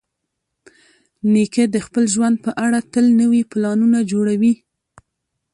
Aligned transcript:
نیکه 1.33 1.63
د 1.73 1.77
خپل 1.85 2.03
ژوند 2.13 2.35
په 2.45 2.51
اړه 2.65 2.79
تل 2.93 3.05
نوي 3.21 3.41
پلانونه 3.51 3.99
جوړوي. 4.11 4.53